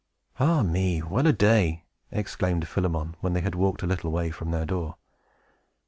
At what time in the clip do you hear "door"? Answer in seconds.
4.65-4.95